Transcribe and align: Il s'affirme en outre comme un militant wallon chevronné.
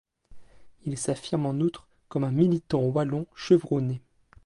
Il 0.83 0.97
s'affirme 0.97 1.45
en 1.45 1.59
outre 1.59 1.87
comme 2.09 2.23
un 2.23 2.31
militant 2.31 2.81
wallon 2.81 3.27
chevronné. 3.35 4.01